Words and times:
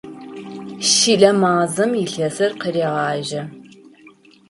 Щылэ 0.89 1.31
мазэм 1.41 1.91
илъэсыр 2.03 2.51
къырегъажьэ. 2.61 3.41